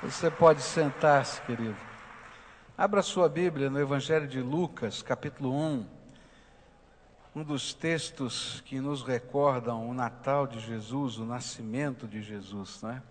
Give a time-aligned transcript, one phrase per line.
[0.00, 1.76] Você pode sentar-se, querido.
[2.76, 5.86] Abra sua Bíblia no Evangelho de Lucas, capítulo 1.
[7.34, 12.90] Um dos textos que nos recordam o Natal de Jesus, o nascimento de Jesus, não
[12.90, 13.02] é?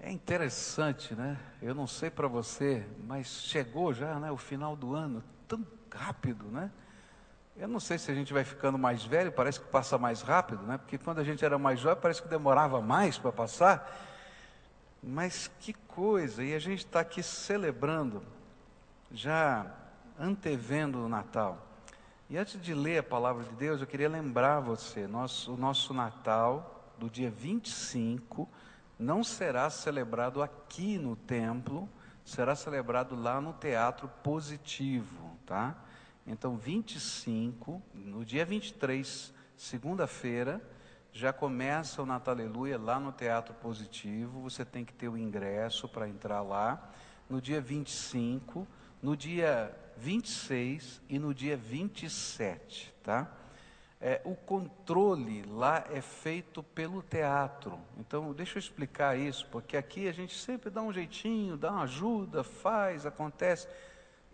[0.00, 1.38] É interessante, né?
[1.62, 6.44] Eu não sei para você, mas chegou já, né, o final do ano, tão rápido,
[6.44, 6.70] né?
[7.56, 10.62] Eu não sei se a gente vai ficando mais velho, parece que passa mais rápido,
[10.62, 10.76] né?
[10.76, 14.09] Porque quando a gente era mais jovem, parece que demorava mais para passar.
[15.02, 18.22] Mas que coisa, e a gente está aqui celebrando,
[19.10, 19.74] já
[20.18, 21.66] antevendo o Natal.
[22.28, 25.94] E antes de ler a palavra de Deus, eu queria lembrar você: nosso, o nosso
[25.94, 28.48] Natal, do dia 25,
[28.98, 31.88] não será celebrado aqui no templo,
[32.24, 35.74] será celebrado lá no Teatro Positivo, tá?
[36.26, 40.62] Então, 25, no dia 23, segunda-feira,
[41.12, 45.88] já começa o Natal Aleluia lá no Teatro Positivo, você tem que ter o ingresso
[45.88, 46.90] para entrar lá.
[47.28, 48.66] No dia 25,
[49.02, 53.30] no dia 26 e no dia 27, tá?
[54.00, 57.78] É, o controle lá é feito pelo teatro.
[57.98, 61.82] Então, deixa eu explicar isso, porque aqui a gente sempre dá um jeitinho, dá uma
[61.82, 63.68] ajuda, faz, acontece.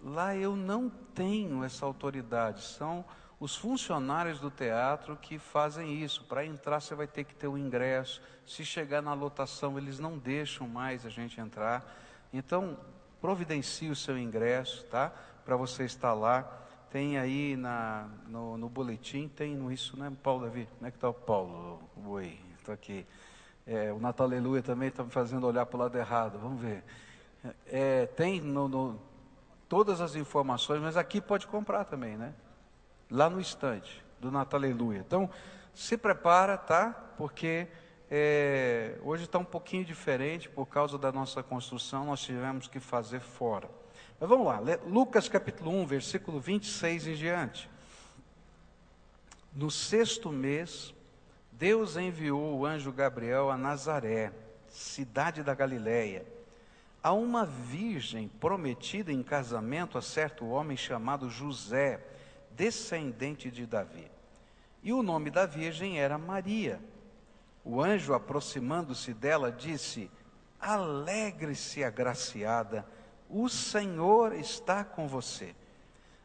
[0.03, 3.05] Lá eu não tenho essa autoridade, são
[3.39, 6.25] os funcionários do teatro que fazem isso.
[6.25, 8.23] Para entrar, você vai ter que ter o ingresso.
[8.47, 11.84] Se chegar na lotação, eles não deixam mais a gente entrar.
[12.33, 12.79] Então,
[13.20, 15.12] providencie o seu ingresso, tá?
[15.45, 16.62] Para você estar lá.
[16.91, 20.67] Tem aí na, no, no boletim, tem no isso, né, Paulo Davi?
[20.79, 21.83] Como é que está o Paulo?
[22.07, 23.07] Oi, estou aqui.
[23.67, 26.39] É, o Natal Aleluia também está me fazendo olhar para o lado errado.
[26.39, 26.84] Vamos ver.
[27.67, 29.01] É, tem no, no,
[29.69, 32.33] todas as informações, mas aqui pode comprar também, né?
[33.11, 34.99] Lá no estande do Natal Aleluia.
[34.99, 35.31] Então,
[35.75, 36.91] se prepara, tá?
[37.17, 37.69] Porque
[38.11, 43.21] é, hoje está um pouquinho diferente por causa da nossa construção, nós tivemos que fazer
[43.21, 43.69] fora.
[44.19, 47.69] Mas vamos lá, Lucas capítulo 1, versículo 26 em diante.
[49.53, 50.95] No sexto mês,
[51.53, 54.33] Deus enviou o anjo Gabriel a Nazaré,
[54.69, 56.25] cidade da Galiléia,
[57.03, 62.05] a uma virgem prometida em casamento a certo homem chamado José
[62.56, 64.11] descendente de Davi.
[64.83, 66.80] E o nome da virgem era Maria.
[67.64, 70.11] O anjo, aproximando-se dela, disse:
[70.61, 72.86] Alegre-se, agraciada,
[73.28, 75.55] o Senhor está com você.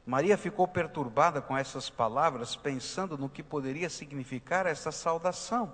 [0.05, 5.73] Maria ficou perturbada com essas palavras, pensando no que poderia significar essa saudação.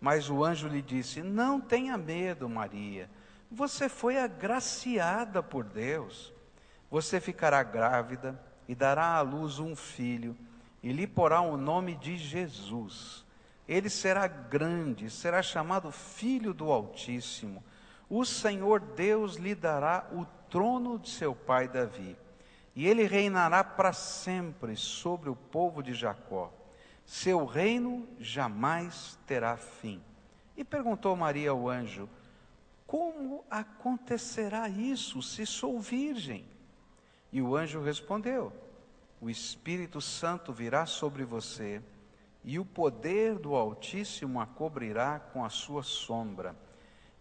[0.00, 3.10] Mas o anjo lhe disse: Não tenha medo, Maria.
[3.50, 6.32] Você foi agraciada por Deus.
[6.90, 8.38] Você ficará grávida
[8.72, 10.34] e dará à luz um filho,
[10.82, 13.22] e lhe porá o nome de Jesus.
[13.68, 17.62] Ele será grande, será chamado Filho do Altíssimo.
[18.08, 22.16] O Senhor Deus lhe dará o trono de seu pai Davi,
[22.74, 26.50] e ele reinará para sempre sobre o povo de Jacó.
[27.04, 30.02] Seu reino jamais terá fim.
[30.56, 32.08] E perguntou Maria ao anjo:
[32.86, 36.50] Como acontecerá isso se sou virgem?
[37.32, 38.52] E o anjo respondeu:
[39.20, 41.80] O Espírito Santo virá sobre você,
[42.44, 46.54] e o poder do Altíssimo a cobrirá com a sua sombra.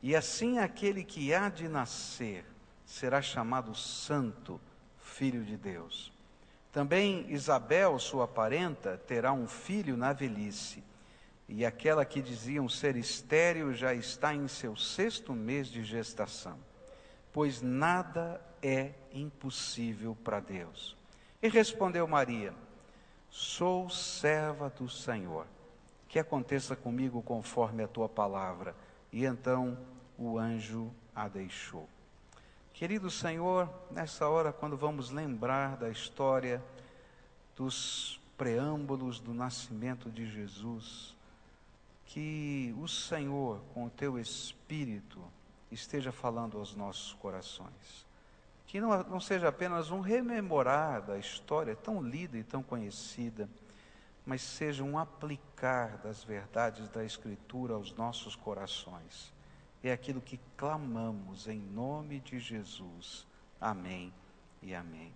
[0.01, 2.43] E assim aquele que há de nascer
[2.85, 4.59] será chamado Santo,
[4.97, 6.11] Filho de Deus.
[6.71, 10.83] Também Isabel, sua parenta, terá um filho na velhice,
[11.47, 16.57] e aquela que diziam ser estéril já está em seu sexto mês de gestação,
[17.33, 20.95] pois nada é impossível para Deus.
[21.41, 22.53] E respondeu Maria:
[23.29, 25.47] Sou serva do Senhor,
[26.07, 28.75] que aconteça comigo conforme a tua palavra.
[29.11, 29.77] E então
[30.17, 31.89] o anjo a deixou.
[32.73, 36.63] Querido Senhor, nessa hora, quando vamos lembrar da história
[37.55, 41.15] dos preâmbulos do nascimento de Jesus,
[42.05, 45.21] que o Senhor, com o teu Espírito,
[45.71, 48.10] esteja falando aos nossos corações
[48.71, 53.49] que não, não seja apenas um rememorar da história tão lida e tão conhecida,
[54.25, 59.33] mas seja um aplicar das verdades da Escritura aos nossos corações.
[59.83, 63.27] É aquilo que clamamos em nome de Jesus.
[63.59, 64.13] Amém
[64.61, 65.11] e amém.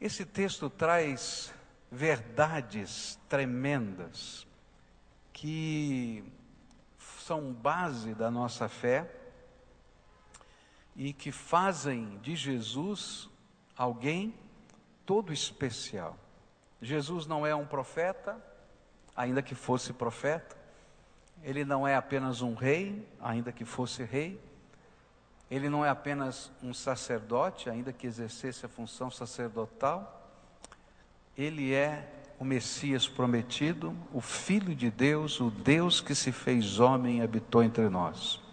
[0.00, 1.52] Esse texto traz
[1.92, 4.46] verdades tremendas
[5.30, 6.24] que
[6.98, 9.25] são base da nossa fé
[10.96, 13.28] e que fazem de Jesus
[13.76, 14.34] alguém
[15.04, 16.16] todo especial.
[16.80, 18.36] Jesus não é um profeta,
[19.14, 20.56] ainda que fosse profeta.
[21.42, 24.40] Ele não é apenas um rei, ainda que fosse rei.
[25.50, 30.30] Ele não é apenas um sacerdote, ainda que exercesse a função sacerdotal.
[31.36, 37.18] Ele é o Messias prometido, o Filho de Deus, o Deus que se fez homem
[37.18, 38.45] e habitou entre nós.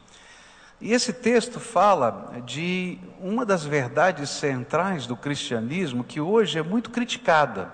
[0.84, 6.90] E esse texto fala de uma das verdades centrais do cristianismo que hoje é muito
[6.90, 7.74] criticada.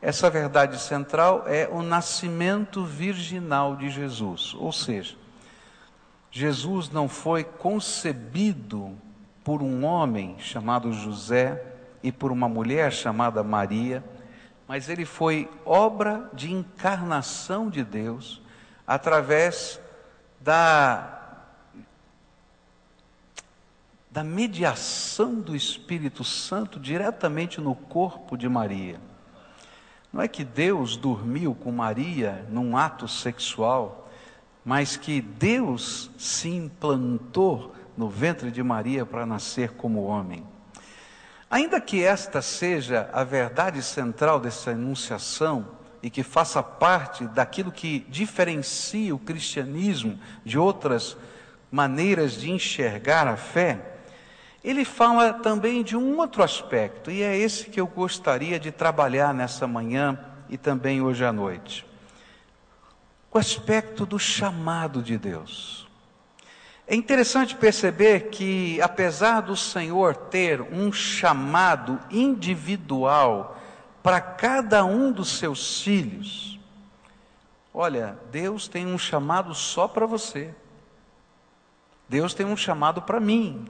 [0.00, 5.14] Essa verdade central é o nascimento virginal de Jesus, ou seja,
[6.30, 8.96] Jesus não foi concebido
[9.44, 11.62] por um homem chamado José
[12.02, 14.02] e por uma mulher chamada Maria,
[14.66, 18.40] mas ele foi obra de encarnação de Deus
[18.86, 19.78] através
[20.40, 21.18] da
[24.12, 29.00] da mediação do Espírito Santo diretamente no corpo de Maria.
[30.12, 34.10] Não é que Deus dormiu com Maria num ato sexual,
[34.62, 40.46] mas que Deus se implantou no ventre de Maria para nascer como homem.
[41.50, 45.68] Ainda que esta seja a verdade central dessa enunciação
[46.02, 51.16] e que faça parte daquilo que diferencia o cristianismo de outras
[51.70, 53.91] maneiras de enxergar a fé,
[54.62, 59.34] ele fala também de um outro aspecto, e é esse que eu gostaria de trabalhar
[59.34, 60.18] nessa manhã
[60.48, 61.84] e também hoje à noite.
[63.32, 65.88] O aspecto do chamado de Deus.
[66.86, 73.58] É interessante perceber que, apesar do Senhor ter um chamado individual
[74.02, 76.60] para cada um dos seus filhos,
[77.72, 80.54] olha, Deus tem um chamado só para você.
[82.08, 83.66] Deus tem um chamado para mim,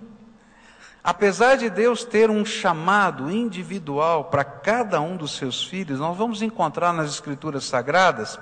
[1.04, 6.42] Apesar de Deus ter um chamado individual para cada um dos seus filhos, nós vamos
[6.42, 8.38] encontrar nas Escrituras Sagradas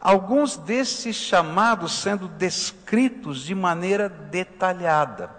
[0.00, 5.30] alguns desses chamados sendo descritos de maneira detalhada.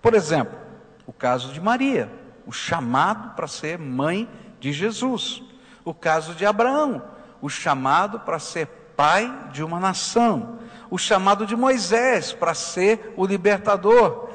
[0.00, 0.56] Por exemplo,
[1.04, 2.08] o caso de Maria,
[2.46, 4.28] o chamado para ser mãe
[4.60, 5.42] de Jesus.
[5.84, 7.02] O caso de Abraão,
[7.42, 10.58] o chamado para ser pai de uma nação.
[10.88, 14.28] O chamado de Moisés para ser o libertador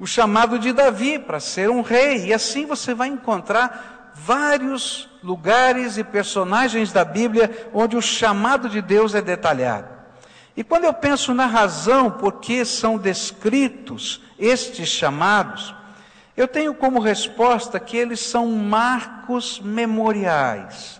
[0.00, 5.98] o chamado de Davi para ser um rei, e assim você vai encontrar vários lugares
[5.98, 9.88] e personagens da Bíblia onde o chamado de Deus é detalhado.
[10.56, 15.74] E quando eu penso na razão por que são descritos estes chamados,
[16.34, 20.98] eu tenho como resposta que eles são marcos memoriais,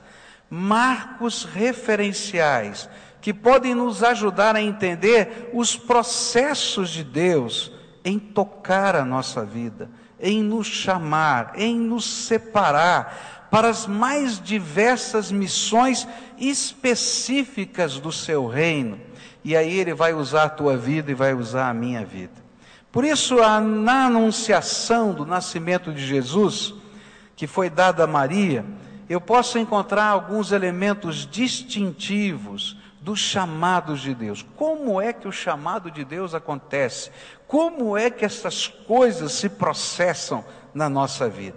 [0.50, 2.86] marcos referenciais,
[3.22, 9.90] que podem nos ajudar a entender os processos de Deus em tocar a nossa vida,
[10.18, 16.06] em nos chamar, em nos separar para as mais diversas missões
[16.38, 19.00] específicas do seu reino.
[19.42, 22.40] E aí ele vai usar a tua vida e vai usar a minha vida.
[22.92, 26.74] Por isso, na anunciação do nascimento de Jesus,
[27.36, 28.64] que foi dada a Maria,
[29.08, 34.44] eu posso encontrar alguns elementos distintivos dos chamados de Deus.
[34.56, 37.10] Como é que o chamado de Deus acontece?
[37.50, 41.56] Como é que essas coisas se processam na nossa vida?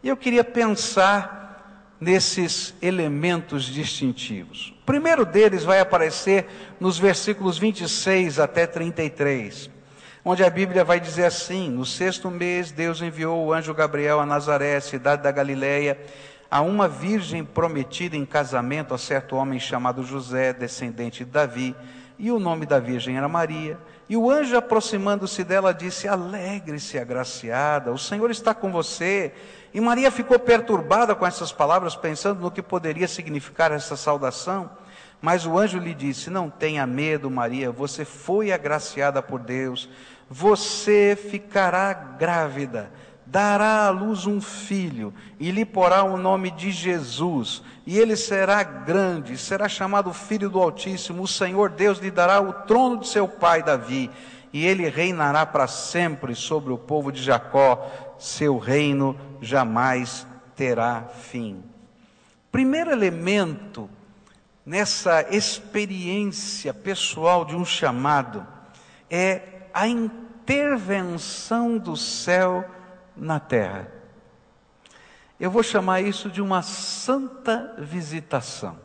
[0.00, 4.72] E eu queria pensar nesses elementos distintivos.
[4.82, 6.46] O primeiro deles vai aparecer
[6.78, 9.68] nos versículos 26 até 33,
[10.24, 14.26] onde a Bíblia vai dizer assim: No sexto mês, Deus enviou o anjo Gabriel a
[14.26, 15.98] Nazaré, cidade da Galileia
[16.48, 21.74] a uma virgem prometida em casamento a certo homem chamado José, descendente de Davi,
[22.16, 23.76] e o nome da virgem era Maria.
[24.12, 29.32] E o anjo, aproximando-se dela, disse: Alegre-se, agraciada, o Senhor está com você.
[29.72, 34.70] E Maria ficou perturbada com essas palavras, pensando no que poderia significar essa saudação.
[35.18, 39.88] Mas o anjo lhe disse: Não tenha medo, Maria, você foi agraciada por Deus,
[40.28, 42.90] você ficará grávida
[43.26, 48.62] dará à luz um filho e lhe porá o nome de Jesus, e ele será
[48.62, 51.22] grande, será chamado Filho do Altíssimo.
[51.22, 54.10] O Senhor Deus lhe dará o trono de seu pai Davi,
[54.52, 61.62] e ele reinará para sempre sobre o povo de Jacó, seu reino jamais terá fim.
[62.50, 63.88] Primeiro elemento
[64.64, 68.46] nessa experiência pessoal de um chamado
[69.10, 72.64] é a intervenção do céu
[73.16, 73.90] na terra.
[75.38, 78.78] Eu vou chamar isso de uma santa visitação.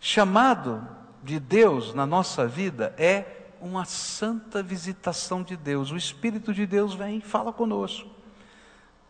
[0.00, 0.86] Chamado
[1.22, 3.24] de Deus na nossa vida é
[3.60, 5.90] uma santa visitação de Deus.
[5.90, 8.08] O Espírito de Deus vem e fala conosco.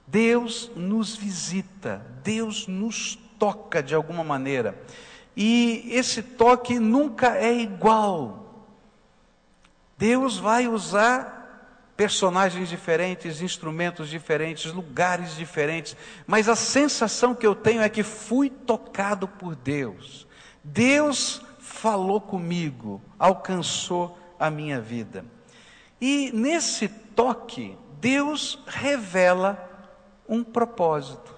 [0.06, 4.80] Deus nos visita, Deus nos toca de alguma maneira.
[5.36, 8.66] E esse toque nunca é igual.
[9.98, 11.37] Deus vai usar
[11.98, 15.96] personagens diferentes, instrumentos diferentes, lugares diferentes,
[16.28, 20.24] mas a sensação que eu tenho é que fui tocado por Deus.
[20.62, 25.24] Deus falou comigo, alcançou a minha vida.
[26.00, 29.58] E nesse toque, Deus revela
[30.28, 31.34] um propósito.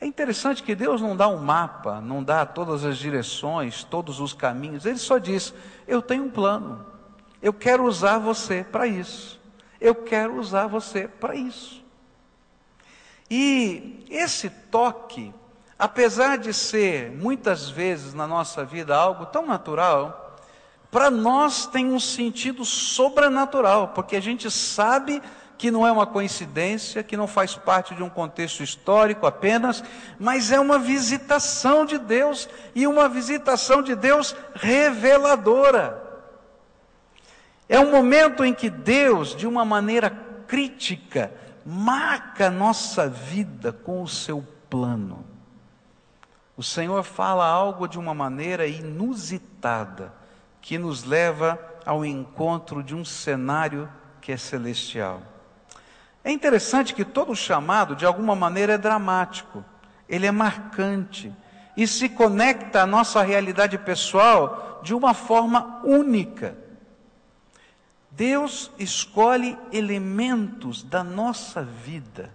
[0.00, 4.32] É interessante que Deus não dá um mapa, não dá todas as direções, todos os
[4.32, 5.52] caminhos, Ele só diz:
[5.88, 6.94] Eu tenho um plano.
[7.46, 9.40] Eu quero usar você para isso.
[9.80, 11.80] Eu quero usar você para isso.
[13.30, 15.32] E esse toque,
[15.78, 20.36] apesar de ser muitas vezes na nossa vida algo tão natural,
[20.90, 25.22] para nós tem um sentido sobrenatural, porque a gente sabe
[25.56, 29.84] que não é uma coincidência, que não faz parte de um contexto histórico apenas,
[30.18, 36.05] mas é uma visitação de Deus e uma visitação de Deus reveladora.
[37.68, 40.10] É um momento em que Deus, de uma maneira
[40.46, 41.32] crítica,
[41.64, 45.24] marca nossa vida com o seu plano.
[46.56, 50.12] O Senhor fala algo de uma maneira inusitada,
[50.62, 53.88] que nos leva ao encontro de um cenário
[54.20, 55.20] que é celestial.
[56.24, 59.64] É interessante que todo chamado, de alguma maneira, é dramático,
[60.08, 61.32] ele é marcante
[61.76, 66.56] e se conecta à nossa realidade pessoal de uma forma única.
[68.16, 72.32] Deus escolhe elementos da nossa vida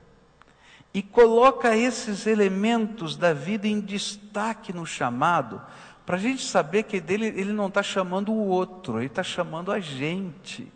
[0.93, 5.59] e coloca esses elementos da vida em destaque no chamado,
[6.05, 9.71] para a gente saber que dele, ele não está chamando o outro, ele está chamando
[9.71, 10.71] a gente,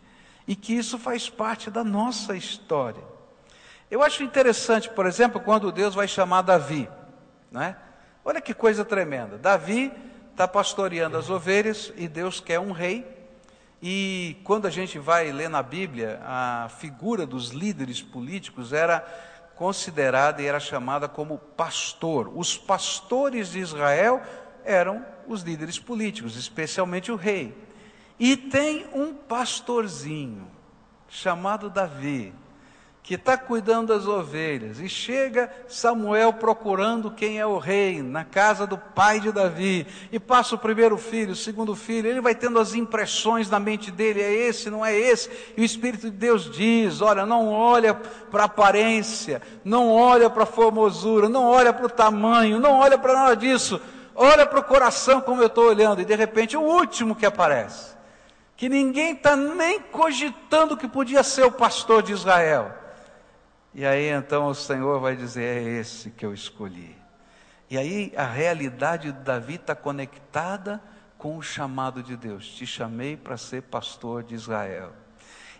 [0.48, 3.04] e que isso faz parte da nossa história.
[3.92, 6.90] Eu acho interessante, por exemplo, quando Deus vai chamar Davi,
[7.52, 7.76] né?
[8.24, 9.38] Olha que coisa tremenda.
[9.38, 9.92] Davi
[10.32, 13.15] está pastoreando as ovelhas e Deus quer um rei
[13.88, 19.02] e quando a gente vai ler na Bíblia, a figura dos líderes políticos era
[19.56, 22.32] considerada e era chamada como pastor.
[22.36, 24.24] Os pastores de Israel
[24.64, 27.56] eram os líderes políticos, especialmente o rei.
[28.20, 30.48] E tem um pastorzinho
[31.08, 32.34] chamado Davi,
[33.06, 38.66] que está cuidando das ovelhas, e chega Samuel procurando quem é o rei, na casa
[38.66, 42.58] do pai de Davi, e passa o primeiro filho, o segundo filho, ele vai tendo
[42.58, 46.50] as impressões na mente dele, é esse, não é esse, e o Espírito de Deus
[46.50, 51.86] diz: olha, não olha para a aparência, não olha para a formosura, não olha para
[51.86, 53.80] o tamanho, não olha para nada disso,
[54.16, 57.96] olha para o coração como eu estou olhando, e de repente o último que aparece,
[58.58, 62.84] que ninguém está nem cogitando que podia ser o pastor de Israel
[63.76, 66.96] e aí então o Senhor vai dizer: é esse que eu escolhi.
[67.70, 70.82] E aí a realidade de Davi está conectada
[71.18, 72.48] com o chamado de Deus.
[72.48, 74.94] Te chamei para ser pastor de Israel.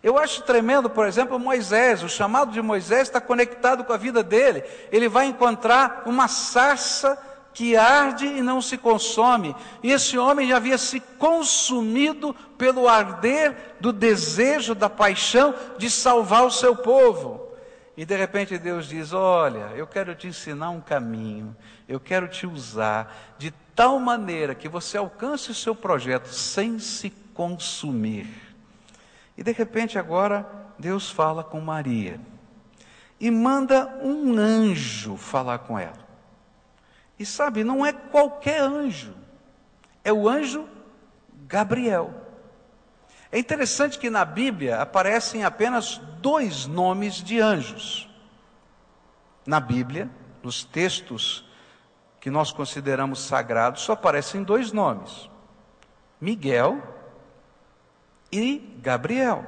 [0.02, 2.04] Eu acho tremendo, por exemplo, Moisés.
[2.04, 4.64] O chamado de Moisés está conectado com a vida dele.
[4.92, 7.22] Ele vai encontrar uma sarça
[7.54, 9.56] que arde e não se consome.
[9.82, 16.46] E esse homem já havia se consumido pelo arder do desejo, da paixão de salvar
[16.46, 17.45] o seu povo.
[17.98, 21.56] E de repente Deus diz: Olha, eu quero te ensinar um caminho,
[21.88, 27.10] eu quero te usar de tal maneira que você alcance o seu projeto sem se
[27.34, 28.28] consumir.
[29.38, 30.46] E de repente agora
[30.78, 32.20] Deus fala com Maria
[33.20, 36.06] e manda um anjo falar com ela.
[37.18, 39.14] E sabe, não é qualquer anjo,
[40.04, 40.68] é o anjo
[41.48, 42.25] Gabriel.
[43.36, 48.08] É interessante que na Bíblia aparecem apenas dois nomes de anjos.
[49.46, 50.10] Na Bíblia,
[50.42, 51.44] nos textos
[52.22, 55.30] que nós consideramos sagrados, só aparecem dois nomes:
[56.22, 56.82] Miguel
[58.32, 59.46] e Gabriel.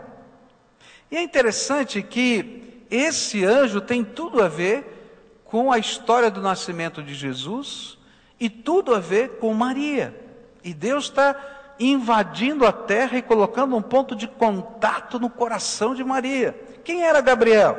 [1.10, 7.02] E é interessante que esse anjo tem tudo a ver com a história do nascimento
[7.02, 7.98] de Jesus
[8.38, 10.14] e tudo a ver com Maria.
[10.62, 16.04] E Deus está invadindo a terra e colocando um ponto de contato no coração de
[16.04, 16.58] Maria.
[16.84, 17.78] Quem era Gabriel?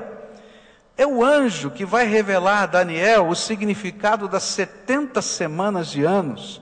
[0.96, 6.60] É o anjo que vai revelar a Daniel o significado das 70 semanas de anos,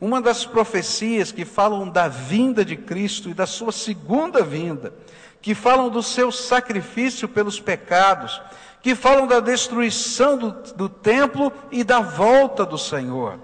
[0.00, 4.94] uma das profecias que falam da vinda de Cristo e da sua segunda vinda,
[5.42, 8.40] que falam do seu sacrifício pelos pecados,
[8.80, 13.38] que falam da destruição do, do templo e da volta do Senhor.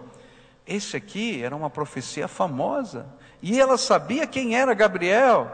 [0.66, 3.06] Esse aqui era uma profecia famosa,
[3.42, 5.50] e ela sabia quem era Gabriel.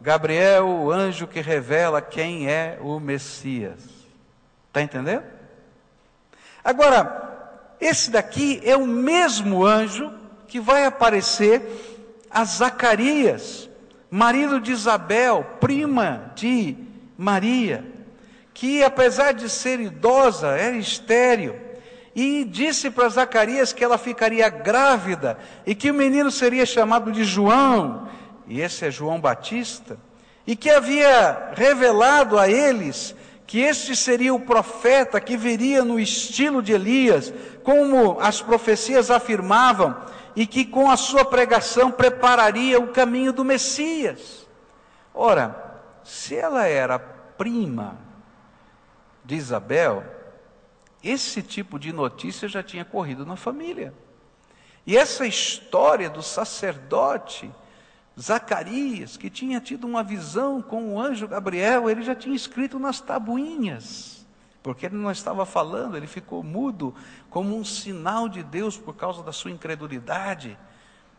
[0.00, 3.82] Gabriel, o anjo que revela quem é o Messias.
[4.68, 5.24] Está entendendo?
[6.64, 10.12] Agora, esse daqui é o mesmo anjo
[10.48, 11.62] que vai aparecer
[12.30, 13.68] a Zacarias
[14.12, 16.76] marido de Isabel, prima de
[17.16, 17.82] Maria,
[18.52, 21.56] que apesar de ser idosa, era estéril,
[22.14, 27.24] e disse para Zacarias que ela ficaria grávida e que o menino seria chamado de
[27.24, 28.08] João,
[28.46, 29.98] e esse é João Batista,
[30.46, 33.14] e que havia revelado a eles
[33.46, 39.94] que este seria o profeta que viria no estilo de Elias, como as profecias afirmavam,
[40.34, 44.46] e que com a sua pregação prepararia o caminho do Messias.
[45.14, 45.54] Ora,
[46.02, 47.98] se ela era prima
[49.24, 50.02] de Isabel,
[51.02, 53.92] esse tipo de notícia já tinha corrido na família.
[54.86, 57.50] E essa história do sacerdote
[58.20, 63.00] Zacarias, que tinha tido uma visão com o anjo Gabriel, ele já tinha escrito nas
[63.00, 64.26] tabuinhas,
[64.62, 66.94] porque ele não estava falando, ele ficou mudo,
[67.30, 70.58] como um sinal de Deus por causa da sua incredulidade.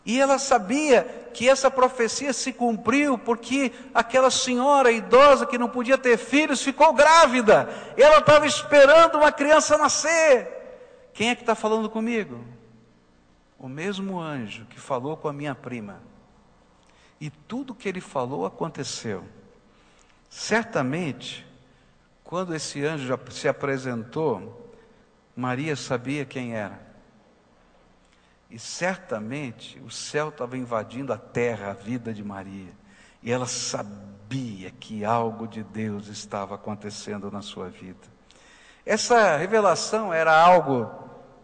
[0.06, 5.98] E ela sabia que essa profecia se cumpriu porque aquela senhora idosa que não podia
[5.98, 7.70] ter filhos ficou grávida.
[7.98, 10.48] Ela estava esperando uma criança nascer.
[11.14, 12.44] Quem é que está falando comigo?
[13.58, 16.02] O mesmo anjo que falou com a minha prima.
[17.20, 19.24] E tudo que ele falou aconteceu.
[20.30, 21.46] Certamente,
[22.24, 24.74] quando esse anjo se apresentou,
[25.36, 26.93] Maria sabia quem era.
[28.54, 32.70] E certamente o céu estava invadindo a terra, a vida de Maria.
[33.24, 38.08] E ela sabia que algo de Deus estava acontecendo na sua vida.
[38.86, 40.88] Essa revelação era algo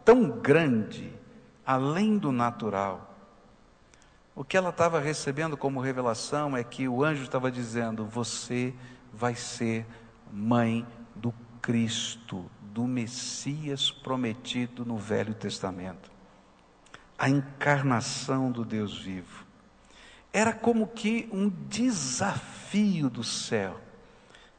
[0.06, 1.12] tão grande,
[1.66, 3.12] além do natural.
[4.36, 8.72] O que ela estava recebendo como revelação é que o anjo estava dizendo: Você
[9.12, 9.84] vai ser
[10.32, 10.86] mãe
[11.16, 16.19] do Cristo, do Messias prometido no Velho Testamento
[17.20, 19.46] a encarnação do Deus vivo.
[20.32, 23.80] Era como que um desafio do céu,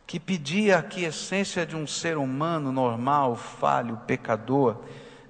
[0.07, 4.83] que pedia a quiescência de um ser humano normal, falho, pecador,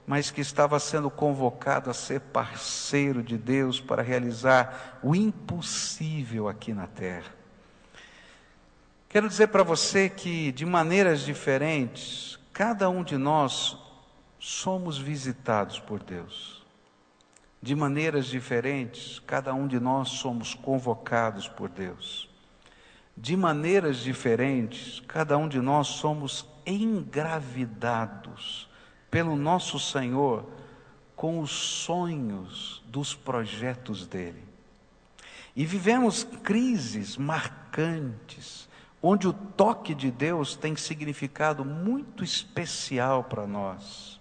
[0.07, 6.73] mas que estava sendo convocado a ser parceiro de Deus para realizar o impossível aqui
[6.73, 7.33] na terra.
[9.09, 13.77] Quero dizer para você que, de maneiras diferentes, cada um de nós
[14.39, 16.60] somos visitados por Deus.
[17.63, 22.27] De maneiras diferentes, cada um de nós somos convocados por Deus.
[23.15, 28.67] De maneiras diferentes, cada um de nós somos engravidados
[29.11, 30.49] pelo nosso Senhor
[31.15, 34.43] com os sonhos dos projetos dele.
[35.55, 38.71] E vivemos crises marcantes,
[39.03, 44.19] onde o toque de Deus tem significado muito especial para nós.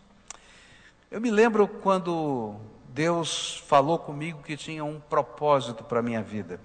[1.10, 2.60] Eu me lembro quando
[3.00, 6.60] Deus falou comigo que tinha um propósito para a minha vida,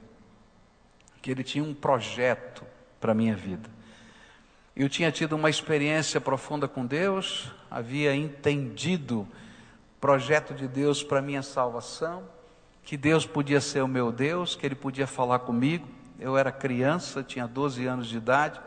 [1.22, 2.64] que Ele tinha um projeto
[3.00, 3.70] para a minha vida.
[4.74, 9.28] Eu tinha tido uma experiência profunda com Deus, havia entendido o
[10.00, 12.24] projeto de Deus para a minha salvação,
[12.82, 15.86] que Deus podia ser o meu Deus, que Ele podia falar comigo.
[16.18, 18.60] Eu era criança, tinha 12 anos de idade,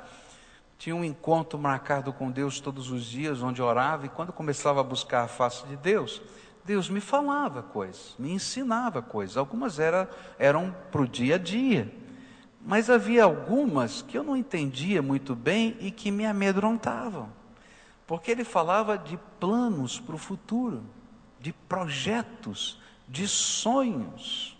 [0.77, 4.83] tinha um encontro marcado com Deus todos os dias, onde orava, e quando começava a
[4.83, 6.21] buscar a face de Deus,
[6.67, 9.37] Deus me falava coisas, me ensinava coisas.
[9.37, 11.89] Algumas era, eram para o dia a dia,
[12.61, 17.29] mas havia algumas que eu não entendia muito bem e que me amedrontavam,
[18.05, 20.83] porque ele falava de planos para o futuro,
[21.39, 24.57] de projetos, de sonhos.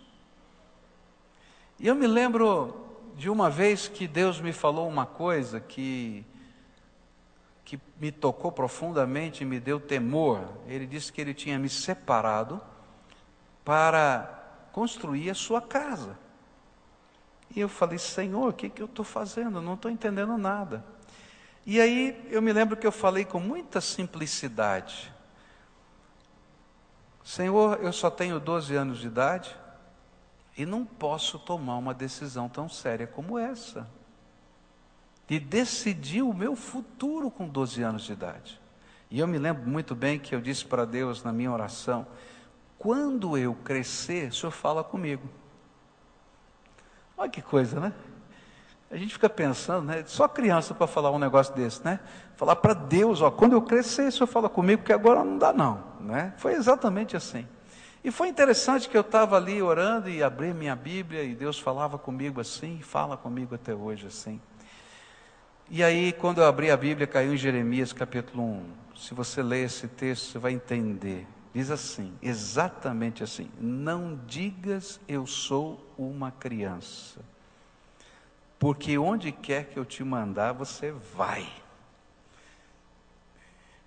[1.78, 2.86] E eu me lembro
[3.18, 6.24] de uma vez que Deus me falou uma coisa que
[7.68, 10.48] que me tocou profundamente e me deu temor.
[10.66, 12.62] Ele disse que ele tinha me separado
[13.62, 16.18] para construir a sua casa.
[17.54, 19.60] E eu falei, Senhor, o que, que eu estou fazendo?
[19.60, 20.82] não estou entendendo nada.
[21.66, 25.12] E aí eu me lembro que eu falei com muita simplicidade:
[27.22, 29.54] Senhor, eu só tenho 12 anos de idade
[30.56, 33.86] e não posso tomar uma decisão tão séria como essa
[35.28, 38.58] de decidir o meu futuro com 12 anos de idade.
[39.10, 42.06] E eu me lembro muito bem que eu disse para Deus na minha oração:
[42.78, 45.28] quando eu crescer, o Senhor fala comigo.
[47.16, 47.92] Olha que coisa, né?
[48.90, 50.02] A gente fica pensando, né?
[50.06, 52.00] Só criança para falar um negócio desse, né?
[52.36, 55.52] Falar para Deus, ó, quando eu crescer, o Senhor fala comigo, porque agora não dá
[55.52, 56.32] não, né?
[56.38, 57.46] Foi exatamente assim.
[58.02, 61.98] E foi interessante que eu estava ali orando e abri minha Bíblia e Deus falava
[61.98, 64.40] comigo assim, e fala comigo até hoje assim.
[65.70, 68.72] E aí, quando eu abri a Bíblia, caiu em Jeremias capítulo 1.
[68.96, 71.26] Se você ler esse texto, você vai entender.
[71.54, 77.20] Diz assim, exatamente assim: Não digas eu sou uma criança.
[78.58, 81.46] porque onde quer que eu te mandar, você vai.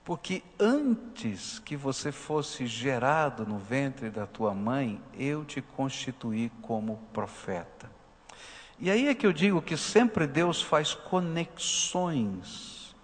[0.05, 6.97] Porque antes que você fosse gerado no ventre da tua mãe, eu te constituí como
[7.11, 7.89] profeta.
[8.81, 12.95] E aí é que eu digo que sempre Deus faz conexões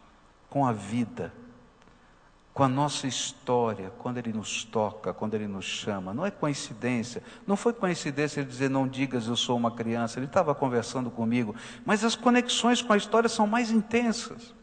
[0.50, 1.32] com a vida,
[2.52, 6.16] com a nossa história, quando Ele nos toca, quando Ele nos chama.
[6.16, 10.26] Não é coincidência, não foi coincidência Ele dizer, não digas eu sou uma criança, Ele
[10.26, 14.56] estava conversando comigo, mas as conexões com a história são mais intensas.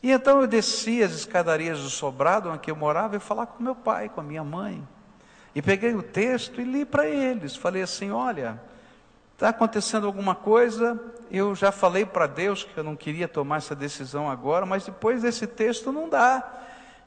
[0.00, 3.74] E então eu desci as escadarias do sobrado onde eu morava e falar com meu
[3.74, 4.86] pai, com a minha mãe.
[5.56, 7.56] E peguei o texto e li para eles.
[7.56, 8.60] Falei assim: olha,
[9.36, 10.98] está acontecendo alguma coisa.
[11.30, 15.22] Eu já falei para Deus que eu não queria tomar essa decisão agora, mas depois
[15.22, 16.42] desse texto não dá.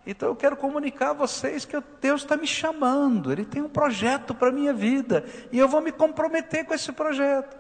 [0.06, 4.34] Então eu quero comunicar a vocês que Deus está me chamando, Ele tem um projeto
[4.34, 7.58] para a minha vida, e eu vou me comprometer com esse projeto.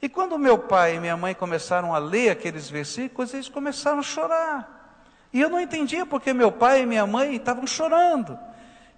[0.00, 4.02] E quando meu pai e minha mãe começaram a ler aqueles versículos, eles começaram a
[4.02, 4.98] chorar.
[5.32, 8.38] E eu não entendia porque meu pai e minha mãe estavam chorando.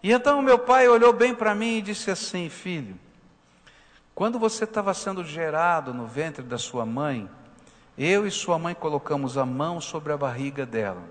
[0.02, 2.98] E então meu pai olhou bem para mim e disse assim: Filho,
[4.18, 7.30] quando você estava sendo gerado no ventre da sua mãe,
[7.96, 11.04] eu e sua mãe colocamos a mão sobre a barriga dela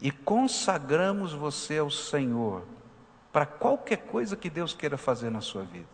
[0.00, 2.62] e consagramos você ao Senhor
[3.32, 5.88] para qualquer coisa que Deus queira fazer na sua vida.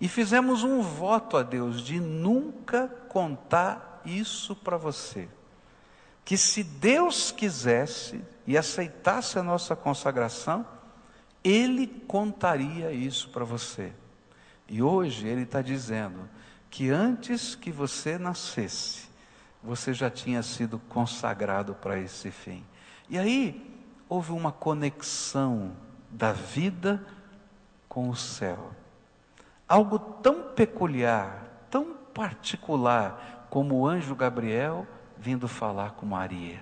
[0.00, 5.28] E fizemos um voto a Deus de nunca contar isso para você.
[6.24, 10.64] Que se Deus quisesse e aceitasse a nossa consagração,
[11.42, 13.92] Ele contaria isso para você.
[14.72, 16.28] E hoje Ele está dizendo
[16.68, 19.08] que antes que você nascesse,
[19.62, 22.64] você já tinha sido consagrado para esse fim.
[23.08, 23.70] E aí
[24.08, 25.76] houve uma conexão
[26.10, 27.06] da vida
[27.88, 28.72] com o céu
[29.72, 36.60] algo tão peculiar, tão particular, como o anjo Gabriel vindo falar com Maria.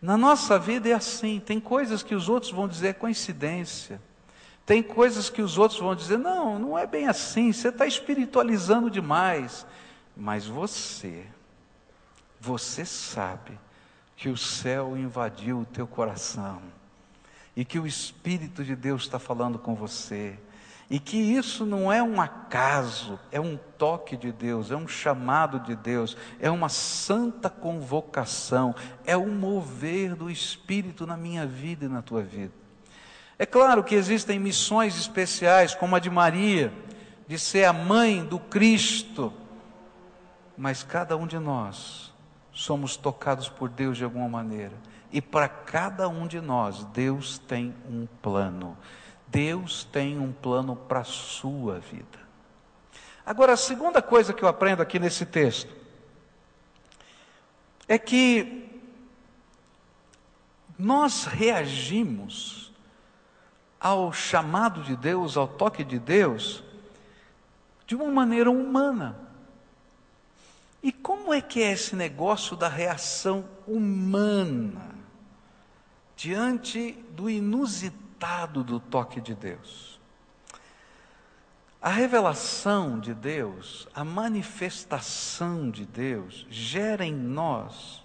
[0.00, 3.98] Na nossa vida é assim, tem coisas que os outros vão dizer coincidência.
[4.64, 8.90] Tem coisas que os outros vão dizer, não, não é bem assim, você está espiritualizando
[8.90, 9.66] demais.
[10.16, 11.24] Mas você,
[12.40, 13.58] você sabe
[14.16, 16.62] que o céu invadiu o teu coração
[17.56, 20.38] e que o Espírito de Deus está falando com você
[20.92, 25.58] e que isso não é um acaso, é um toque de Deus, é um chamado
[25.60, 28.74] de Deus, é uma santa convocação,
[29.06, 32.52] é um mover do Espírito na minha vida e na tua vida.
[33.42, 36.72] É claro que existem missões especiais, como a de Maria,
[37.26, 39.32] de ser a mãe do Cristo,
[40.56, 42.14] mas cada um de nós
[42.52, 44.74] somos tocados por Deus de alguma maneira,
[45.10, 48.78] e para cada um de nós, Deus tem um plano.
[49.26, 52.20] Deus tem um plano para a sua vida.
[53.26, 55.74] Agora, a segunda coisa que eu aprendo aqui nesse texto
[57.88, 58.70] é que
[60.78, 62.61] nós reagimos
[63.82, 66.62] ao chamado de Deus, ao toque de Deus,
[67.86, 69.18] de uma maneira humana.
[70.82, 74.94] E como é que é esse negócio da reação humana
[76.16, 78.02] diante do inusitado?
[78.62, 79.98] do toque de Deus.
[81.80, 88.00] A revelação de Deus, a manifestação de Deus, gera em nós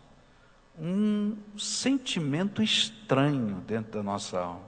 [0.80, 4.67] um sentimento estranho dentro da nossa alma.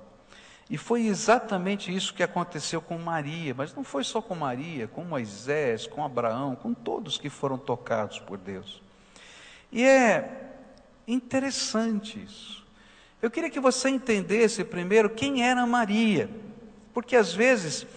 [0.70, 5.04] E foi exatamente isso que aconteceu com Maria, mas não foi só com Maria, com
[5.04, 8.82] Moisés, com Abraão, com todos que foram tocados por Deus.
[9.72, 10.52] E é
[11.08, 12.64] interessante isso.
[13.20, 16.30] Eu queria que você entendesse primeiro quem era Maria,
[16.94, 17.88] porque às vezes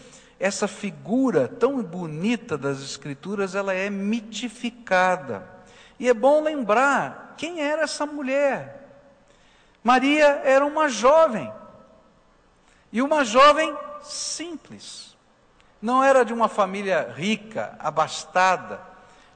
[0.40, 5.46] essa figura tão bonita das Escrituras ela é mitificada.
[6.00, 8.88] E é bom lembrar quem era essa mulher.
[9.84, 11.52] Maria era uma jovem,
[12.92, 15.16] e uma jovem simples.
[15.80, 18.80] Não era de uma família rica, abastada.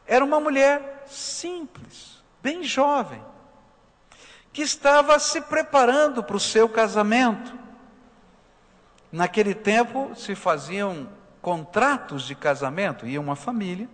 [0.06, 3.22] Era uma mulher simples, bem jovem
[4.56, 7.52] que estava se preparando para o seu casamento.
[9.12, 11.10] Naquele tempo se faziam
[11.42, 13.86] contratos de casamento, ia uma família,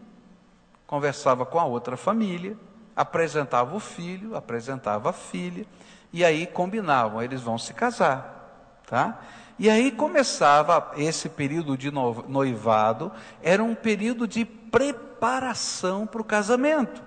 [0.87, 2.57] conversava com a outra família,
[2.94, 5.66] apresentava o filho, apresentava a filha,
[6.12, 9.18] e aí combinavam, eles vão se casar, tá?
[9.59, 13.12] E aí começava esse período de noivado,
[13.43, 17.03] era um período de preparação para o casamento,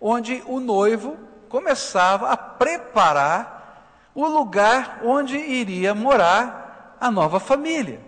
[0.00, 1.16] onde o noivo
[1.48, 8.00] começava a preparar o lugar onde iria morar a nova família.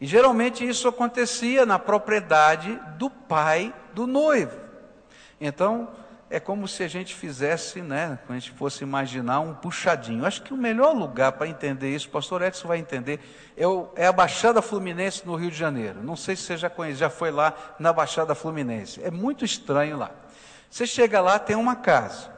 [0.00, 4.58] E geralmente isso acontecia na propriedade do pai do noivo.
[5.40, 5.88] Então,
[6.32, 10.24] é como se a gente fizesse, né, a gente fosse imaginar um puxadinho.
[10.24, 13.20] Acho que o melhor lugar para entender isso, o pastor Edson vai entender,
[13.54, 16.02] é, o, é, a Baixada Fluminense no Rio de Janeiro.
[16.02, 19.02] Não sei se você já conhece, já foi lá na Baixada Fluminense.
[19.04, 20.10] É muito estranho lá.
[20.70, 22.32] Você chega lá, tem uma casa.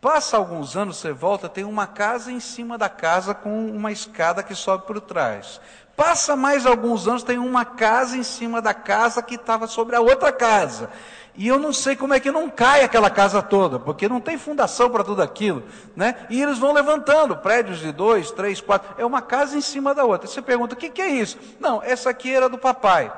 [0.00, 4.42] Passa alguns anos, você volta, tem uma casa em cima da casa com uma escada
[4.42, 5.60] que sobe por trás.
[5.94, 10.00] Passa mais alguns anos, tem uma casa em cima da casa que estava sobre a
[10.00, 10.88] outra casa.
[11.36, 14.36] E eu não sei como é que não cai aquela casa toda, porque não tem
[14.36, 15.62] fundação para tudo aquilo,
[15.94, 16.26] né?
[16.28, 18.94] E eles vão levantando prédios de dois, três, quatro.
[18.98, 20.28] É uma casa em cima da outra.
[20.28, 21.38] Você pergunta: o que, que é isso?
[21.58, 23.12] Não, essa aqui era do papai.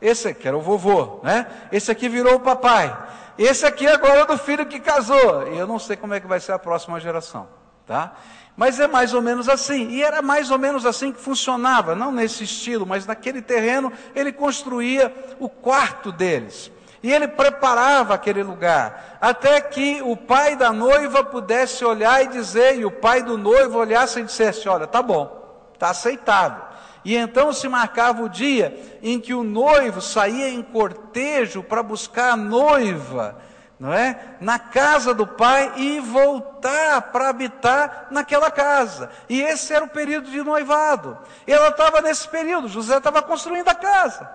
[0.00, 1.46] Esse aqui era o vovô, né?
[1.72, 2.94] Esse aqui virou o papai.
[3.38, 5.48] Esse aqui agora é do filho que casou.
[5.48, 7.48] E eu não sei como é que vai ser a próxima geração,
[7.86, 8.12] tá?
[8.56, 9.88] Mas é mais ou menos assim.
[9.88, 14.32] E era mais ou menos assim que funcionava, não nesse estilo, mas naquele terreno ele
[14.32, 16.70] construía o quarto deles.
[17.04, 22.78] E ele preparava aquele lugar, até que o pai da noiva pudesse olhar e dizer,
[22.78, 26.64] e o pai do noivo olhasse e dissesse: Olha, tá bom, está aceitável.
[27.04, 32.32] E então se marcava o dia em que o noivo saía em cortejo para buscar
[32.32, 33.36] a noiva,
[33.78, 34.36] não é?
[34.40, 39.10] Na casa do pai e voltar para habitar naquela casa.
[39.28, 41.18] E esse era o período de noivado.
[41.46, 44.26] Ela estava nesse período, José estava construindo a casa.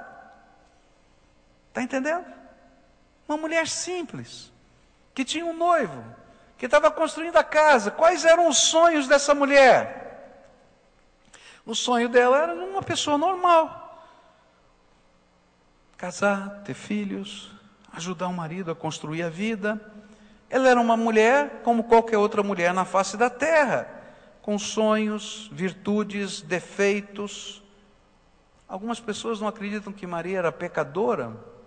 [1.70, 2.38] Está entendendo?
[3.30, 4.52] Uma mulher simples,
[5.14, 6.04] que tinha um noivo,
[6.58, 7.92] que estava construindo a casa.
[7.92, 10.42] Quais eram os sonhos dessa mulher?
[11.64, 14.04] O sonho dela era uma pessoa normal.
[15.96, 17.52] Casar, ter filhos,
[17.94, 19.80] ajudar o marido a construir a vida.
[20.50, 23.88] Ela era uma mulher como qualquer outra mulher na face da terra,
[24.42, 27.62] com sonhos, virtudes, defeitos.
[28.68, 31.59] Algumas pessoas não acreditam que Maria era pecadora,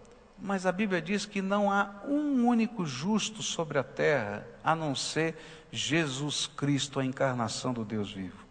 [0.43, 4.93] mas a Bíblia diz que não há um único justo sobre a terra, a não
[4.93, 5.37] ser
[5.71, 8.45] Jesus Cristo, a encarnação do Deus vivo.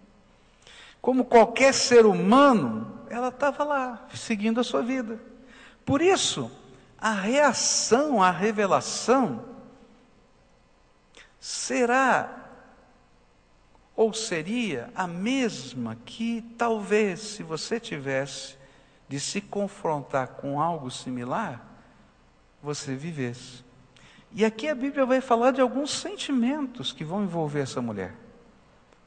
[1.01, 5.19] Como qualquer ser humano, ela estava lá, seguindo a sua vida.
[5.85, 6.49] Por isso,
[6.97, 9.43] a reação à revelação
[11.41, 12.37] será
[13.97, 18.55] ou seria a mesma que talvez se você tivesse
[19.09, 21.70] de se confrontar com algo similar,
[22.61, 23.63] você vivesse.
[24.33, 28.13] E aqui a Bíblia vai falar de alguns sentimentos que vão envolver essa mulher.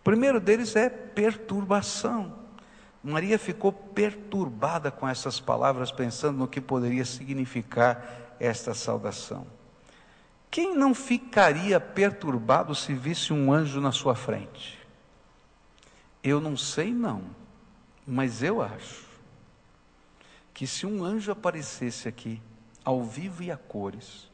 [0.01, 2.45] O primeiro deles é perturbação.
[3.03, 9.47] Maria ficou perturbada com essas palavras, pensando no que poderia significar esta saudação.
[10.51, 14.79] Quem não ficaria perturbado se visse um anjo na sua frente?
[16.23, 17.23] Eu não sei, não,
[18.07, 19.05] mas eu acho
[20.55, 22.41] que se um anjo aparecesse aqui,
[22.85, 24.31] ao vivo e a cores.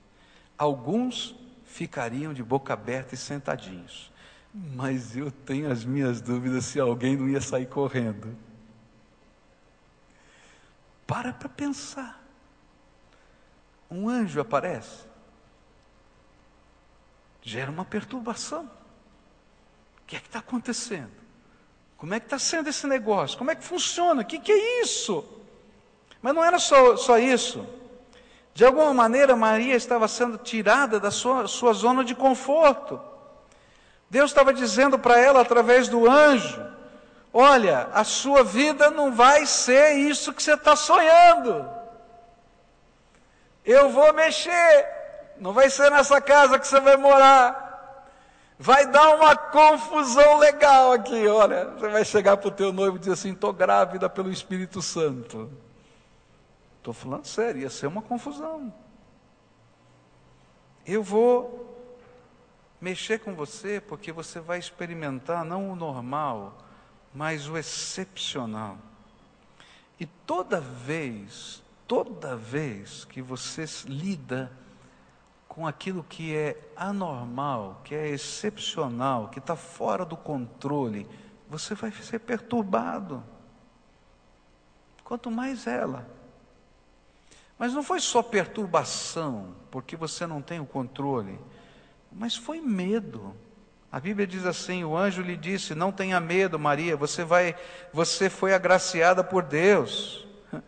[0.58, 1.34] Alguns
[1.64, 4.10] ficariam de boca aberta e sentadinhos.
[4.52, 8.36] Mas eu tenho as minhas dúvidas se alguém não ia sair correndo.
[11.06, 12.20] Para para pensar.
[13.90, 15.06] Um anjo aparece.
[17.42, 18.64] Gera uma perturbação.
[20.02, 21.20] O que é que está acontecendo?
[21.96, 23.38] Como é que está sendo esse negócio?
[23.38, 24.22] Como é que funciona?
[24.22, 25.24] O que, que é isso?
[26.20, 27.66] Mas não era só, só isso.
[28.60, 33.00] De alguma maneira, Maria estava sendo tirada da sua, sua zona de conforto.
[34.10, 36.62] Deus estava dizendo para ela através do anjo:
[37.32, 41.66] Olha, a sua vida não vai ser isso que você está sonhando.
[43.64, 44.86] Eu vou mexer,
[45.38, 48.04] não vai ser nessa casa que você vai morar.
[48.58, 51.64] Vai dar uma confusão legal aqui, olha.
[51.78, 55.50] Você vai chegar para o teu noivo e dizer assim: estou grávida pelo Espírito Santo.
[56.80, 58.72] Estou falando sério, ia ser uma confusão.
[60.86, 61.78] Eu vou
[62.80, 66.56] mexer com você porque você vai experimentar não o normal,
[67.14, 68.78] mas o excepcional.
[69.98, 74.50] E toda vez, toda vez que você lida
[75.46, 81.06] com aquilo que é anormal, que é excepcional, que está fora do controle,
[81.46, 83.22] você vai ser perturbado.
[85.04, 86.18] Quanto mais ela.
[87.60, 91.38] Mas não foi só perturbação, porque você não tem o controle,
[92.10, 93.36] mas foi medo.
[93.92, 97.54] A Bíblia diz assim: o anjo lhe disse: Não tenha medo, Maria, você vai,
[97.92, 100.26] você foi agraciada por Deus.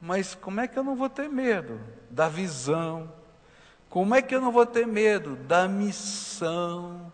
[0.00, 3.12] Mas como é que eu não vou ter medo da visão?
[3.90, 7.12] Como é que eu não vou ter medo da missão?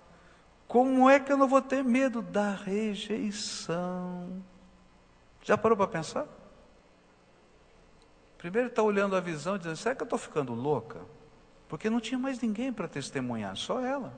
[0.68, 4.40] Como é que eu não vou ter medo da rejeição?
[5.42, 6.28] Já parou para pensar?
[8.46, 11.00] Primeiro está olhando a visão e dizendo: será que eu estou ficando louca?
[11.68, 14.16] Porque não tinha mais ninguém para testemunhar, só ela.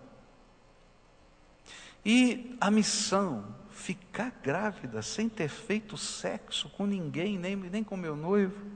[2.05, 8.15] E a missão, ficar grávida sem ter feito sexo com ninguém, nem, nem com meu
[8.15, 8.67] noivo.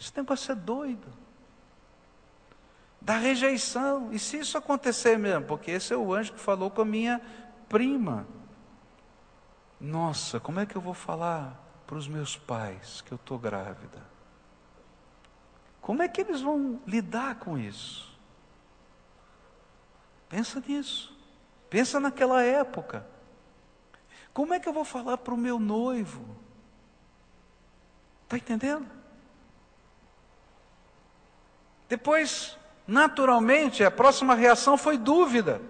[0.00, 1.08] Esse negócio é doido.
[3.00, 4.12] Da rejeição.
[4.12, 5.46] E se isso acontecer mesmo?
[5.46, 7.20] Porque esse é o anjo que falou com a minha
[7.68, 8.24] prima.
[9.80, 14.11] Nossa, como é que eu vou falar para os meus pais que eu estou grávida?
[15.82, 18.16] Como é que eles vão lidar com isso?
[20.28, 21.14] Pensa nisso.
[21.68, 23.04] Pensa naquela época.
[24.32, 26.24] Como é que eu vou falar para o meu noivo?
[28.22, 28.86] Está entendendo?
[31.88, 35.60] Depois, naturalmente, a próxima reação foi dúvida.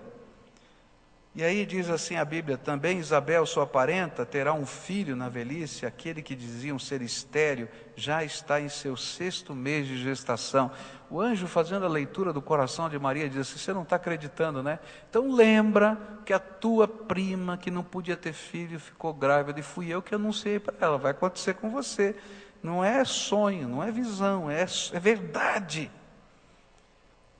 [1.34, 5.86] E aí diz assim a Bíblia: também Isabel, sua parenta, terá um filho na velhice,
[5.86, 10.70] aquele que diziam ser estéreo, já está em seu sexto mês de gestação.
[11.08, 14.62] O anjo, fazendo a leitura do coração de Maria, diz assim: Você não está acreditando,
[14.62, 14.78] né?
[15.08, 19.88] Então lembra que a tua prima, que não podia ter filho, ficou grávida, e fui
[19.88, 22.14] eu que anunciei para ela: vai acontecer com você.
[22.62, 25.90] Não é sonho, não é visão, é, é verdade.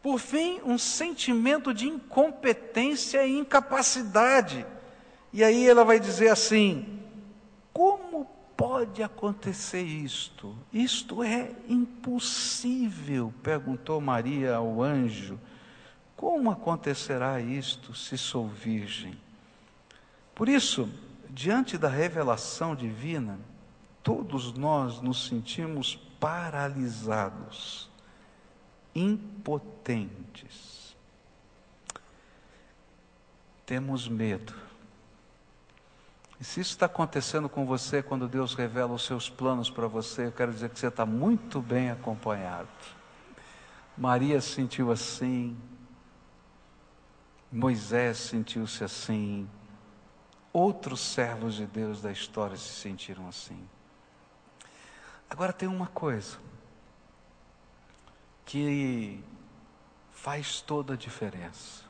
[0.02, 4.66] Por fim, um sentimento de incompetência e incapacidade.
[5.32, 7.00] E aí ela vai dizer assim:
[7.72, 10.56] como pode acontecer isto?
[10.72, 15.38] Isto é impossível, perguntou Maria ao anjo.
[16.16, 19.16] Como acontecerá isto se sou virgem?
[20.34, 20.88] Por isso,
[21.30, 23.38] diante da revelação divina,
[24.02, 27.91] todos nós nos sentimos paralisados
[28.94, 30.96] impotentes.
[33.64, 34.54] Temos medo.
[36.40, 40.26] E se isso está acontecendo com você quando Deus revela os seus planos para você,
[40.26, 42.68] eu quero dizer que você está muito bem acompanhado.
[43.96, 45.56] Maria sentiu assim,
[47.50, 49.48] Moisés sentiu-se assim,
[50.52, 53.68] outros servos de Deus da história se sentiram assim.
[55.30, 56.38] Agora tem uma coisa
[58.52, 59.18] que
[60.10, 61.84] faz toda a diferença.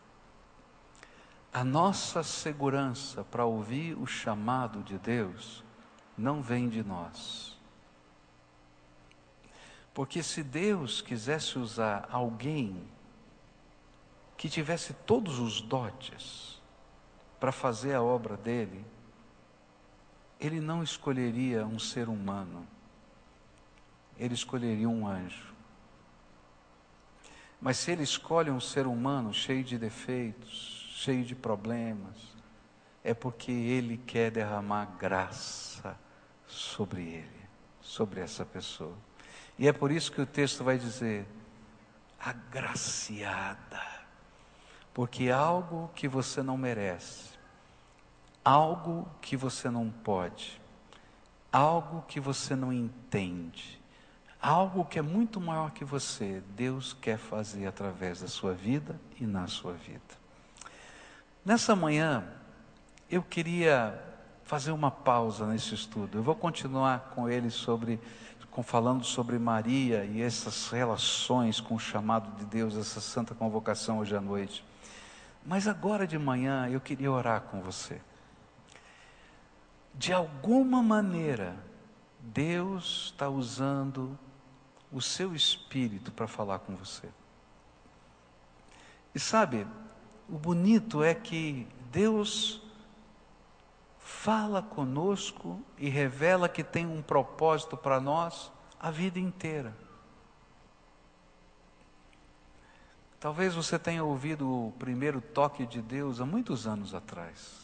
[1.52, 5.64] A nossa segurança para ouvir o chamado de Deus
[6.16, 7.58] não vem de nós.
[9.92, 12.80] Porque se Deus quisesse usar alguém
[14.36, 16.62] que tivesse todos os dotes
[17.40, 18.86] para fazer a obra dele,
[20.38, 22.64] ele não escolheria um ser humano,
[24.16, 25.51] ele escolheria um anjo.
[27.62, 32.16] Mas se ele escolhe um ser humano cheio de defeitos, cheio de problemas,
[33.04, 35.96] é porque ele quer derramar graça
[36.44, 37.48] sobre ele,
[37.80, 38.96] sobre essa pessoa.
[39.56, 41.24] E é por isso que o texto vai dizer:
[42.18, 43.80] agraciada,
[44.92, 47.30] porque algo que você não merece,
[48.44, 50.60] algo que você não pode,
[51.52, 53.81] algo que você não entende,
[54.42, 59.24] algo que é muito maior que você, Deus quer fazer através da sua vida e
[59.24, 60.00] na sua vida.
[61.44, 62.24] Nessa manhã,
[63.08, 64.02] eu queria
[64.42, 66.18] fazer uma pausa nesse estudo.
[66.18, 68.00] Eu vou continuar com ele sobre,
[68.50, 74.00] com, falando sobre Maria e essas relações com o chamado de Deus, essa santa convocação
[74.00, 74.64] hoje à noite.
[75.46, 78.00] Mas agora de manhã eu queria orar com você.
[79.94, 81.54] De alguma maneira,
[82.20, 84.18] Deus está usando
[84.92, 87.08] o seu espírito para falar com você.
[89.14, 89.66] E sabe,
[90.28, 92.60] o bonito é que Deus
[93.98, 99.74] fala conosco e revela que tem um propósito para nós a vida inteira.
[103.18, 107.61] Talvez você tenha ouvido o primeiro toque de Deus há muitos anos atrás.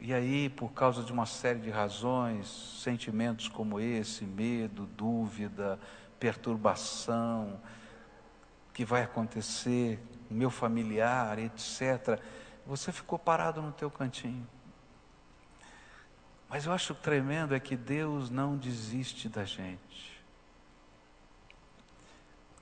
[0.00, 2.46] E aí, por causa de uma série de razões,
[2.82, 5.78] sentimentos como esse, medo, dúvida,
[6.20, 7.60] perturbação,
[8.72, 10.00] que vai acontecer,
[10.30, 12.20] meu familiar, etc.,
[12.64, 14.46] você ficou parado no teu cantinho.
[16.48, 20.22] Mas eu acho tremendo é que Deus não desiste da gente.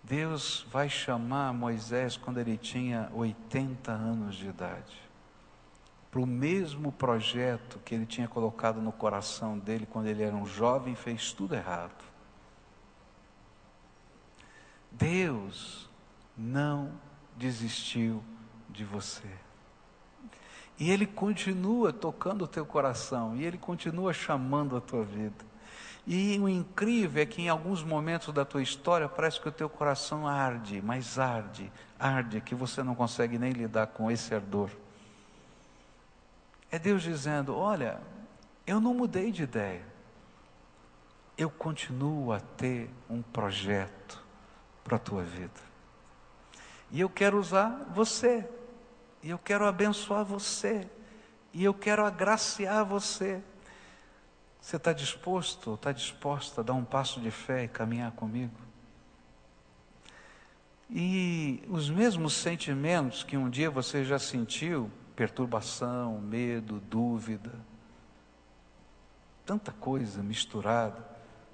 [0.02, 5.05] Deus vai chamar Moisés quando ele tinha 80 anos de idade
[6.16, 10.46] para o mesmo projeto que ele tinha colocado no coração dele quando ele era um
[10.46, 12.02] jovem e fez tudo errado.
[14.90, 15.90] Deus
[16.34, 16.90] não
[17.36, 18.24] desistiu
[18.70, 19.28] de você.
[20.78, 25.44] E Ele continua tocando o teu coração, e Ele continua chamando a tua vida.
[26.06, 29.68] E o incrível é que em alguns momentos da tua história parece que o teu
[29.68, 34.70] coração arde, mas arde, arde, que você não consegue nem lidar com esse ardor.
[36.76, 37.98] É Deus dizendo: Olha,
[38.66, 39.82] eu não mudei de ideia.
[41.38, 44.22] Eu continuo a ter um projeto
[44.84, 45.58] para a tua vida.
[46.90, 48.46] E eu quero usar você.
[49.22, 50.86] E eu quero abençoar você.
[51.50, 53.42] E eu quero agraciar você.
[54.60, 58.54] Você está disposto, está disposta a dar um passo de fé e caminhar comigo?
[60.90, 67.52] E os mesmos sentimentos que um dia você já sentiu, perturbação, medo, dúvida,
[69.46, 71.04] tanta coisa misturada,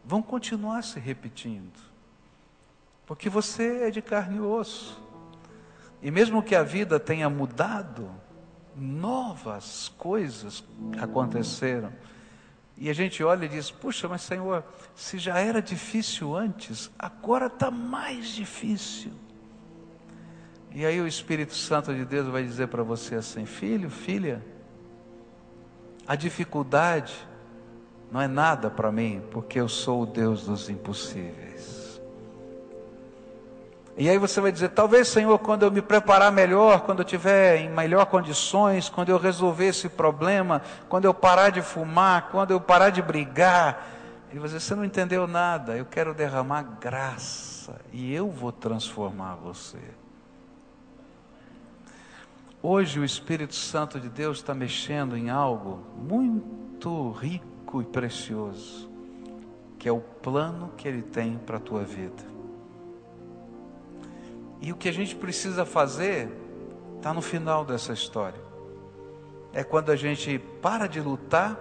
[0.04, 1.78] vão continuar se repetindo.
[3.06, 5.00] Porque você é de carne e osso.
[6.02, 8.10] E mesmo que a vida tenha mudado,
[8.74, 10.64] novas coisas
[11.00, 11.92] aconteceram.
[12.76, 17.46] E a gente olha e diz: Puxa, mas Senhor, se já era difícil antes, agora
[17.46, 19.12] está mais difícil.
[20.74, 24.42] E aí o Espírito Santo de Deus vai dizer para você assim: Filho, filha,
[26.06, 27.14] a dificuldade
[28.10, 32.00] não é nada para mim, porque eu sou o Deus dos impossíveis.
[33.96, 37.58] E aí você vai dizer: talvez, Senhor, quando eu me preparar melhor, quando eu tiver
[37.58, 42.60] em melhor condições, quando eu resolver esse problema, quando eu parar de fumar, quando eu
[42.60, 43.88] parar de brigar.
[44.32, 45.76] E você, você não entendeu nada.
[45.76, 49.78] Eu quero derramar graça e eu vou transformar você.
[52.64, 58.88] Hoje o Espírito Santo de Deus está mexendo em algo muito rico e precioso,
[59.80, 62.22] que é o plano que Ele tem para a tua vida.
[64.60, 66.30] E o que a gente precisa fazer
[66.98, 68.40] está no final dessa história.
[69.52, 71.58] É quando a gente para de lutar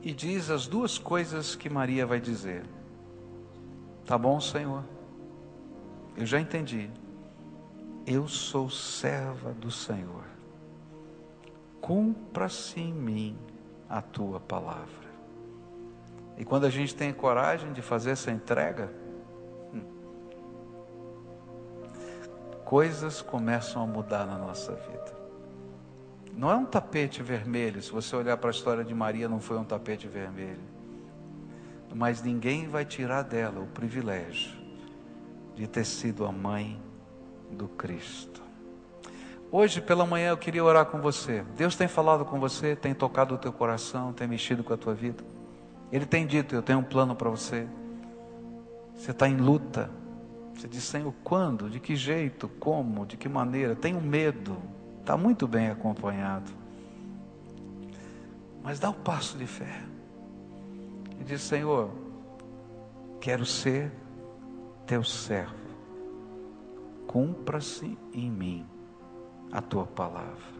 [0.00, 2.62] e diz as duas coisas que Maria vai dizer.
[4.06, 4.84] Tá bom, Senhor?
[6.16, 6.88] Eu já entendi.
[8.06, 10.24] Eu sou serva do Senhor.
[11.80, 13.38] Cumpra-se em mim
[13.88, 15.04] a tua palavra.
[16.36, 18.92] E quando a gente tem coragem de fazer essa entrega,
[22.64, 25.14] coisas começam a mudar na nossa vida.
[26.36, 29.56] Não é um tapete vermelho, se você olhar para a história de Maria, não foi
[29.56, 30.74] um tapete vermelho.
[31.94, 34.52] Mas ninguém vai tirar dela o privilégio
[35.54, 36.82] de ter sido a mãe
[37.54, 38.42] do Cristo.
[39.50, 41.44] Hoje pela manhã eu queria orar com você.
[41.56, 44.94] Deus tem falado com você, tem tocado o teu coração, tem mexido com a tua
[44.94, 45.24] vida.
[45.92, 47.66] Ele tem dito: Eu tenho um plano para você.
[48.96, 49.90] Você está em luta,
[50.54, 51.68] você diz, Senhor, quando?
[51.68, 52.48] De que jeito?
[52.48, 53.04] Como?
[53.04, 53.74] De que maneira?
[53.74, 54.56] Tenho medo.
[55.00, 56.50] Está muito bem acompanhado.
[58.62, 59.82] Mas dá o um passo de fé.
[61.20, 61.90] E diz, Senhor,
[63.20, 63.92] quero ser
[64.86, 65.63] teu servo.
[67.06, 68.66] Cumpra-se em mim
[69.52, 70.54] a tua palavra.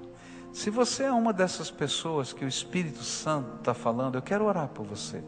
[0.53, 4.69] Se você é uma dessas pessoas que o Espírito Santo está falando, eu quero orar
[4.69, 5.23] por você.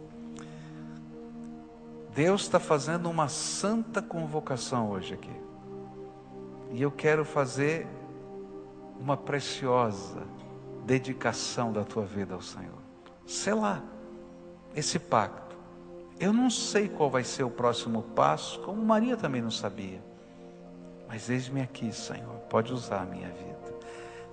[2.15, 5.37] Deus está fazendo uma santa convocação hoje aqui.
[6.71, 7.87] E eu quero fazer
[9.01, 10.23] uma preciosa
[10.85, 12.79] dedicação da tua vida ao Senhor.
[13.27, 13.83] Sei lá,
[14.75, 15.57] esse pacto.
[16.19, 20.03] Eu não sei qual vai ser o próximo passo, como Maria também não sabia.
[21.09, 23.57] Mas eis-me aqui, Senhor, pode usar a minha vida.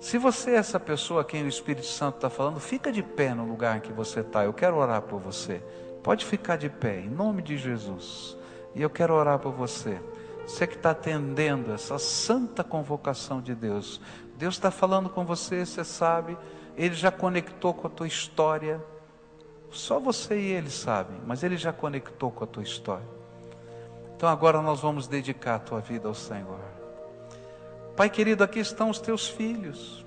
[0.00, 3.32] Se você é essa pessoa a quem o Espírito Santo está falando, fica de pé
[3.32, 4.44] no lugar em que você está.
[4.44, 5.62] Eu quero orar por você.
[6.02, 8.36] Pode ficar de pé, em nome de Jesus.
[8.74, 9.98] E eu quero orar por você.
[10.46, 13.98] Você que está atendendo essa santa convocação de Deus.
[14.36, 16.36] Deus está falando com você, você sabe.
[16.76, 18.84] Ele já conectou com a tua história.
[19.70, 23.23] Só você e ele sabem, mas ele já conectou com a tua história.
[24.16, 26.60] Então agora nós vamos dedicar a tua vida ao Senhor.
[27.96, 30.04] Pai querido, aqui estão os teus filhos.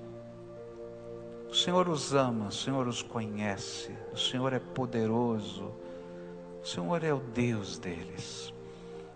[1.48, 5.72] O Senhor os ama, o Senhor os conhece, o Senhor é poderoso.
[6.62, 8.52] O Senhor é o Deus deles.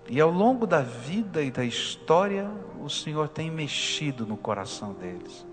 [0.08, 2.50] E ao longo da vida e da história,
[2.82, 5.46] o Senhor tem mexido no coração deles.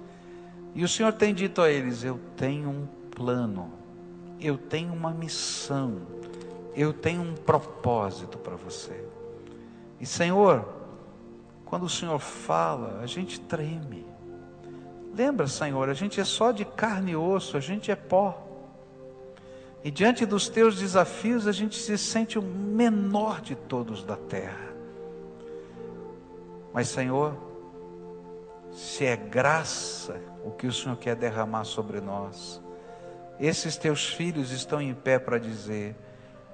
[0.73, 3.73] E o Senhor tem dito a eles: Eu tenho um plano,
[4.39, 6.01] eu tenho uma missão,
[6.75, 9.09] eu tenho um propósito para você.
[9.99, 10.67] E Senhor,
[11.65, 14.05] quando o Senhor fala, a gente treme.
[15.13, 18.45] Lembra, Senhor, a gente é só de carne e osso, a gente é pó.
[19.83, 24.69] E diante dos teus desafios, a gente se sente o menor de todos da terra.
[26.73, 27.35] Mas, Senhor,
[28.71, 32.61] se é graça o que o Senhor quer derramar sobre nós,
[33.39, 35.95] esses teus filhos estão em pé para dizer: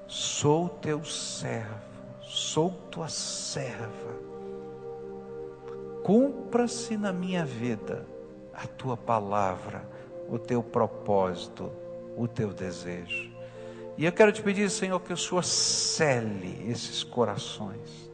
[0.08, 1.85] Sou teu servo,
[2.36, 4.14] sou tua serva.
[6.04, 8.06] Cumpra-se na minha vida
[8.54, 9.88] a tua palavra,
[10.30, 11.72] o teu propósito,
[12.18, 13.32] o teu desejo.
[13.98, 18.12] E eu quero te pedir, Senhor, que o Senhor cele esses corações,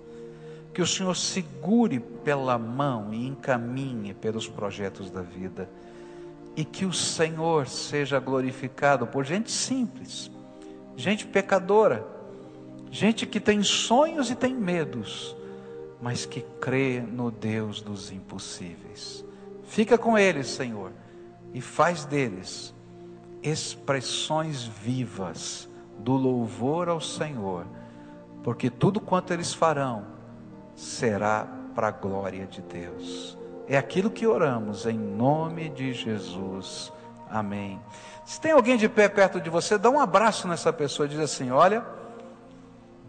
[0.71, 5.67] que o Senhor segure pela mão e encaminhe pelos projetos da vida,
[6.55, 10.29] e que o Senhor seja glorificado por gente simples,
[10.95, 12.20] gente pecadora,
[12.91, 15.35] gente que tem sonhos e tem medos,
[16.01, 19.23] mas que crê no Deus dos impossíveis.
[19.63, 20.91] Fica com eles, Senhor,
[21.53, 22.75] e faz deles
[23.41, 27.65] expressões vivas do louvor ao Senhor,
[28.43, 30.05] porque tudo quanto eles farão
[30.75, 33.37] será para a glória de Deus.
[33.67, 36.91] É aquilo que oramos em nome de Jesus.
[37.29, 37.79] Amém.
[38.25, 41.51] Se tem alguém de pé perto de você, dá um abraço nessa pessoa diz assim:
[41.51, 41.85] Olha,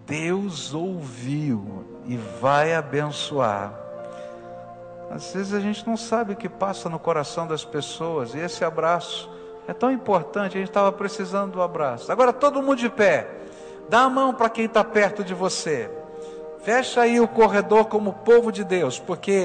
[0.07, 3.72] Deus ouviu e vai abençoar.
[5.11, 8.64] Às vezes a gente não sabe o que passa no coração das pessoas, e esse
[8.64, 9.30] abraço
[9.68, 12.11] é tão importante, a gente estava precisando do abraço.
[12.11, 13.28] Agora todo mundo de pé,
[13.88, 15.90] dá a mão para quem está perto de você.
[16.62, 19.32] Fecha aí o corredor como povo de Deus, porque